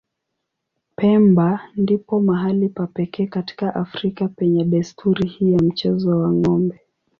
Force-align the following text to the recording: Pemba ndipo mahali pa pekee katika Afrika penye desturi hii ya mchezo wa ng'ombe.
Pemba 0.97 1.49
ndipo 1.75 2.19
mahali 2.19 2.69
pa 2.69 2.87
pekee 2.87 3.27
katika 3.27 3.75
Afrika 3.75 4.27
penye 4.27 4.63
desturi 4.63 5.27
hii 5.27 5.53
ya 5.53 5.59
mchezo 5.59 6.19
wa 6.19 6.31
ng'ombe. 6.33 6.79